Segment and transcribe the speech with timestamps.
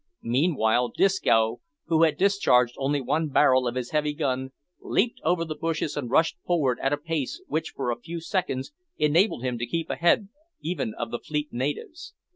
[0.23, 5.53] Meanwhile Disco, who had discharged only one barrel of his heavy gun, leaped over the
[5.53, 9.67] bushes, and rushed forward at a pace which for a few seconds enabled him to
[9.67, 10.29] keep ahead
[10.59, 12.15] even of the fleet natives.